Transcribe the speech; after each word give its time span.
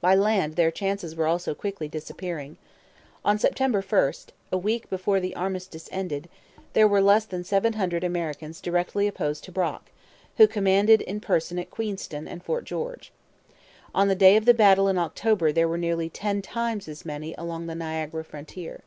By 0.00 0.14
land 0.14 0.56
their 0.56 0.70
chances 0.70 1.14
were 1.14 1.26
also 1.26 1.54
quickly 1.54 1.86
disappearing. 1.86 2.56
On 3.26 3.38
September 3.38 3.82
1, 3.82 4.14
a 4.52 4.56
week 4.56 4.88
before 4.88 5.20
the 5.20 5.36
armistice 5.36 5.86
ended, 5.92 6.30
there 6.72 6.88
were 6.88 7.02
less 7.02 7.26
than 7.26 7.44
seven 7.44 7.74
hundred 7.74 8.02
Americans 8.02 8.58
directly 8.62 9.06
opposed 9.06 9.44
to 9.44 9.52
Brock, 9.52 9.90
who 10.38 10.46
commanded 10.46 11.02
in 11.02 11.20
person 11.20 11.58
at 11.58 11.68
Queenston 11.70 12.26
and 12.26 12.42
Fort 12.42 12.64
George. 12.64 13.12
On 13.94 14.08
the 14.08 14.14
day 14.14 14.38
of 14.38 14.46
the 14.46 14.54
battle 14.54 14.88
in 14.88 14.96
October 14.96 15.52
there 15.52 15.68
were 15.68 15.76
nearly 15.76 16.08
ten 16.08 16.40
times 16.40 16.88
as 16.88 17.04
many 17.04 17.34
along 17.36 17.66
the 17.66 17.74
Niagara 17.74 18.24
frontier. 18.24 18.80